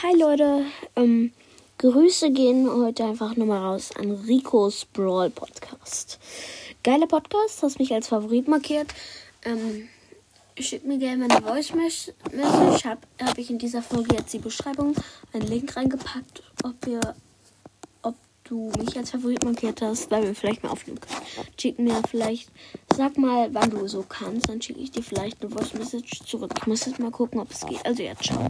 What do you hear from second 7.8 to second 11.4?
mich als Favorit markiert. Ähm, schick mir gerne